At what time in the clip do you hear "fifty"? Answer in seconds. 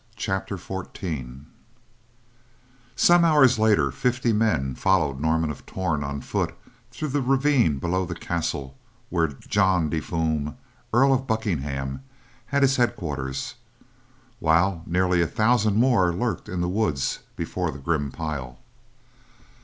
3.91-4.33